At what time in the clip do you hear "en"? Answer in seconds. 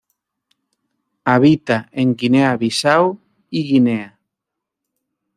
1.91-2.15